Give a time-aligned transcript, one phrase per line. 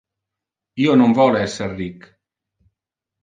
[0.85, 2.07] Io non vole esser ric.